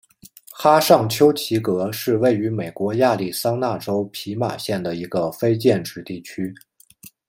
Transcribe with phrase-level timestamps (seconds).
[0.49, 6.51] 哈尚丘奇格是位于美国亚利桑那州皮马县的一个非建制地区。